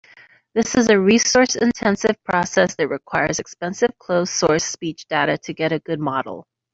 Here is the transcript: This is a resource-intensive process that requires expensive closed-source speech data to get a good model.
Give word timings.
This 0.55 0.73
is 0.73 0.89
a 0.89 0.99
resource-intensive 0.99 2.23
process 2.23 2.73
that 2.75 2.87
requires 2.87 3.37
expensive 3.37 3.91
closed-source 3.99 4.65
speech 4.65 5.05
data 5.07 5.37
to 5.37 5.53
get 5.53 5.71
a 5.71 5.77
good 5.77 5.99
model. 5.99 6.47